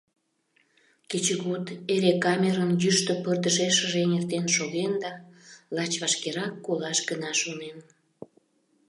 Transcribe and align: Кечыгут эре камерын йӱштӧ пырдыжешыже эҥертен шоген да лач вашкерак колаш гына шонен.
Кечыгут 1.09 1.65
эре 1.93 2.13
камерын 2.23 2.71
йӱштӧ 2.81 3.13
пырдыжешыже 3.23 3.97
эҥертен 4.05 4.45
шоген 4.55 4.93
да 5.03 5.11
лач 5.75 5.93
вашкерак 6.01 6.53
колаш 6.65 6.99
гына 7.09 7.31
шонен. 7.41 7.77